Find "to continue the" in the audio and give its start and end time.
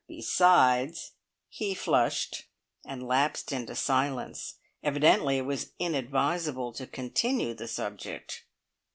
6.73-7.67